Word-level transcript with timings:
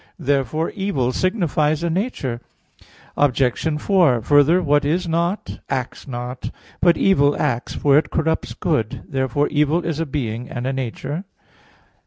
Therefore 0.17 0.71
evil 0.71 1.11
signifies 1.11 1.83
a 1.83 1.89
nature. 1.91 2.41
Obj. 3.15 3.79
4: 3.79 4.23
Further, 4.23 4.59
what 4.59 4.83
is 4.83 5.07
not, 5.07 5.59
acts 5.69 6.07
not. 6.07 6.49
But 6.81 6.97
evil 6.97 7.39
acts, 7.39 7.75
for 7.75 7.99
it 7.99 8.09
corrupts 8.09 8.55
good. 8.55 9.03
Therefore 9.07 9.47
evil 9.49 9.85
is 9.85 9.99
a 9.99 10.07
being 10.07 10.49
and 10.49 10.65
a 10.65 10.73
nature. 10.73 11.23